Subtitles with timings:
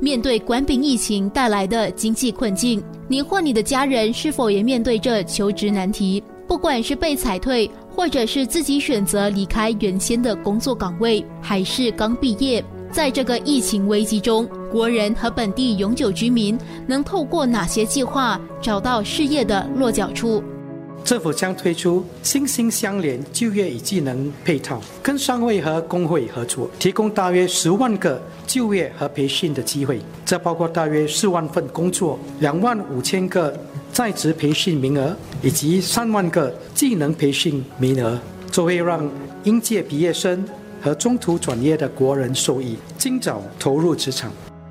[0.00, 6.22] 面对冠病疫情带来的经济困境，你或你的家人是否也面对着求职难题？
[6.46, 16.56] 不管是被裁退，或者是自己选择离开原先的工作岗位，还是刚毕业，在这个疫情危机中，国人和本地永久居民
[16.86, 20.42] 能透过哪些计划找到事业的落脚处？
[21.08, 30.02] 政府将推出心心相连就业与技能配套，跟商会和工会合作，提供大约十万个就业和培训的机会。
[30.26, 33.58] 这包括大约四万份工作、两万五千个
[33.90, 39.10] 在职培训名额，以及三万个技能培训名额，这会让
[39.44, 40.46] 应届毕业生
[40.82, 44.30] 和中途转业的国人受益，尽早投入职场。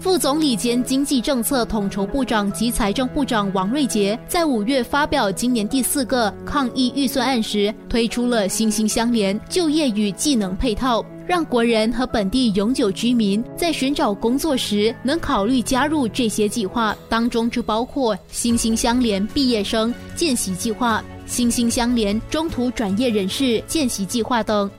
[0.00, 24.70] 副总理兼经济政策统筹部长及财政部长王瑞杰在五月发表今年第四个抗疫预算案时，推出了“心心相连”就业与技能配套，让国人和本地永久居民在寻找工作时能考虑加入这些计划，当中就包括“心心相连”毕业生见习计划、“心心相连”中途转业人士见习计划等。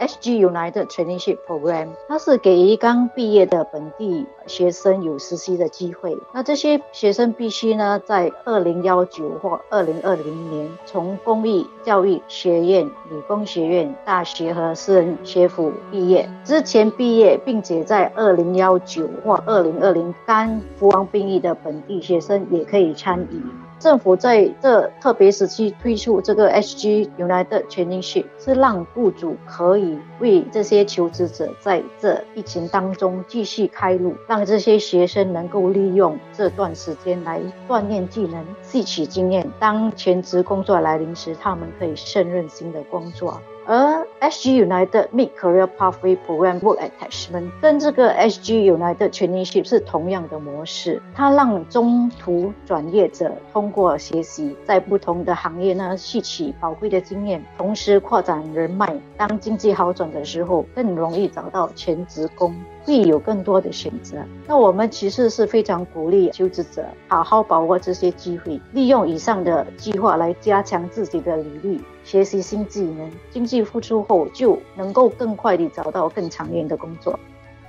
[0.00, 6.18] SG United Traineeship Program，它是给刚毕业的本地学生有实习的机会。
[6.34, 16.28] 那这些学生必须呢，在二零幺九或二零二零年从公立教育学院、理工学院、大学和私人学府毕业。
[16.44, 23.40] 之前毕业，并且在二零幺九或二零二零刚服完兵役的本地学生也可以参与。
[23.78, 39.48] 政府在这特别时期推出这个 SG United Traineeship，是让雇主可以为这些求职者在这疫情当中继续开路，让这些学生能够利用这段时间来锻炼技能、吸取经验。
[39.58, 43.40] 当全职工作来临时，他们可以胜任新的工作。
[43.66, 58.92] 而 SG United Mid Career Pathway Program Work Attachment 跟这个 SG United Traineeship 是同样的模式，它让中途转业者通过学习，在不同的行业呢吸取宝贵的经验，同时扩展人脉。
[59.16, 62.52] 当经济好转的时候，更容易找到全职工。
[62.90, 64.16] 会有更多的选择。
[64.46, 73.10] 那我们其实是非常鼓励求职者好好把握这些机会，利用以上的计划来加强自己的履历，学习新技能。
[73.30, 77.18] 经济复苏后，就能够更快地找到更长远的工作。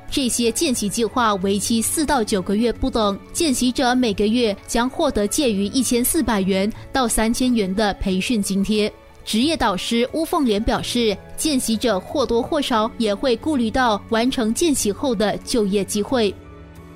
[0.09, 8.91] 这些见习计划为期四到九个月不等，见习者每个月将获得介于一千四百元到三千元的培训津贴。
[9.23, 16.33] 职业导师巫凤莲表示，见习者或多或少也会顾虑到完成见习后的就业机会。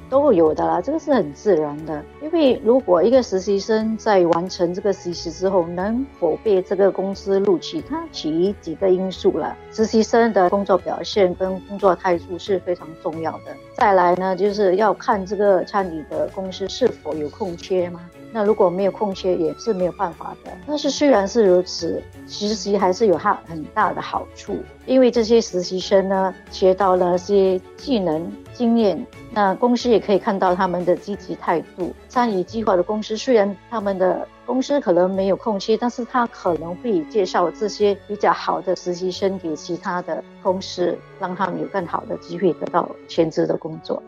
[0.08, 2.04] 都有的啦，这个是很自然的。
[2.22, 9.58] 因为如果一个实习生在完成这个实习之后，能否被这个公司录取，它取于几个因素了。
[9.72, 13.56] 实习生的工作表现跟工作态度是非常重要的。
[13.78, 18.02] 再来呢，就是要看这个参与的公司是否有空缺吗？
[18.36, 20.52] 那如果没有空缺，也是没有办法的。
[20.68, 29.02] 但是虽然是如此，实习还是有它很大的好处，因为这些实习生呢，学到了些技能、经验。
[29.32, 31.94] 那公司也可以看到他们的积极态度。
[32.10, 44.04] 参与计划的公司，虽然他们的公司可能没有空缺，但是他可能会介绍这些比较好的实习生给其他的公司，让他们有更好的机会得到全职的工作。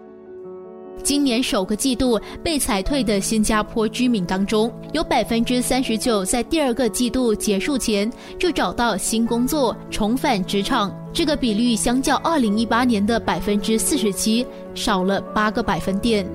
[1.04, 10.94] 今年首个季度被裁退的新加坡居民当中，有百分之三十九在第二个季度结束前就找到新工作，重返职场。
[11.14, 16.26] 这个比率相较二零一八年的百分之四十七少了八个百分点。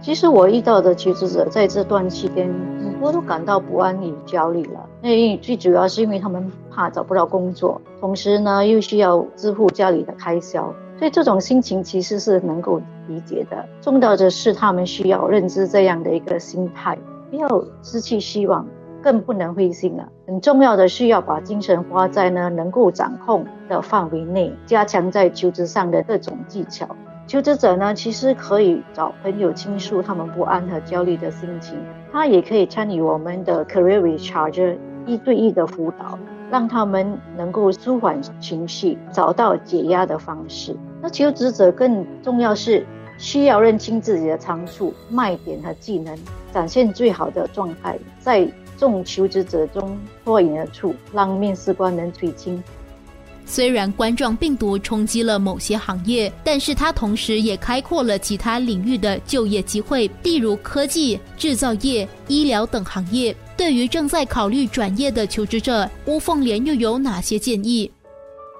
[0.00, 2.48] 其实我遇到的求职者在这段期间，
[2.82, 4.88] 很多都感到不安与焦虑了。
[5.02, 10.72] 那最主要是因为他们怕找不到工作，同时呢又需要支付家里的开销。
[10.98, 13.68] 所以这种心情其实是能够理解的。
[13.80, 16.96] 重要的是，他们需要认知这样的一个心态，
[17.30, 17.48] 不要
[17.82, 18.66] 失去希望，
[19.02, 20.08] 更不能灰心了。
[20.26, 26.88] 很重要的是要把精神花在呢能够掌控的范围内，加强在求职上的各种技巧。
[27.26, 31.76] 求职者呢，其实可以找朋友倾诉他们不安和焦虑的心情，
[32.12, 36.18] 他也可以参与我们的 Career Recharger 一对一的辅导。
[36.50, 40.74] 让他们能够舒缓情绪，找到解压的方式。
[41.02, 42.86] 那求职者更重要是
[43.18, 46.16] 需要认清自己的长处、卖点和技能，
[46.54, 52.62] 展现最好的状态，在众求职者中脱颖而出，让面试官能垂青。
[53.44, 63.34] 虽然冠状病毒冲击了某些行业，但是它同时也开阔了其他领域的就业机会，例如科技、制造业、医疗等行业。
[63.56, 67.90] 对于正在考虑转业的求职者，吴凤莲又有哪些建议？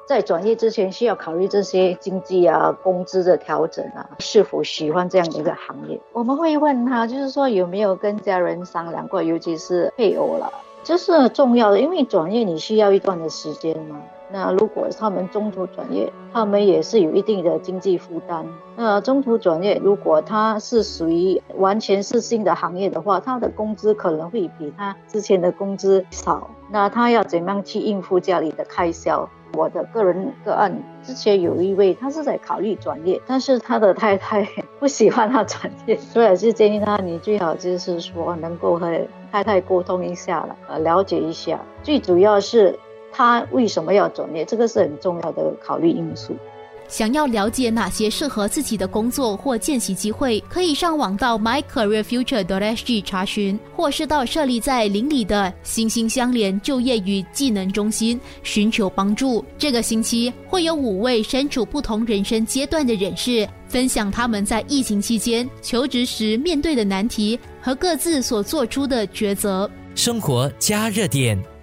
[0.09, 6.01] 在转业之前需要考虑这些经济啊、工资的调整啊，是否喜欢这样的一个行业？
[6.15, 10.51] 我们会问他，就是说有没有跟家人商量过，尤其是配偶了，
[10.83, 14.01] 这是重要的，因为转业你需要一段的时间嘛。
[14.31, 18.47] 那如果他们中途转业，他们也是有一定的经济负担。
[18.77, 26.51] 那中途转业，如果他是属于完全是新的行业的话，他的工资可能会比他之前的工资少。
[26.71, 29.29] 那他要怎样去应付家里的开销？
[29.55, 34.47] 我的个人个案，之前有一位他是在考虑转业，但是他的太太
[34.79, 39.01] 不喜欢他转业，所以是建议他，你最好就是说能够和
[39.33, 41.61] 太太沟通一下了，呃，了解一下。
[41.83, 42.79] 最主要是。
[43.11, 44.45] 他为什么要转业？
[44.45, 46.37] 这个是很重要的考虑因素。
[46.89, 59.45] 想要了解哪些适合自己的工作或见习机会，可以上网到 mycareerfuture.sg 查询，或是到设立在邻里的心心相连就业与技能中心寻求帮助。
[59.59, 69.71] 这个星期会有五位身处不同人生阶段的人士，分享他们在疫情期间求职时面对的难题和各自所做出的抉择。
[69.95, 71.58] 生活加热点。